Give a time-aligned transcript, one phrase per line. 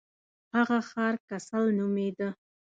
[0.55, 2.29] هغه ښار کسل نومیده.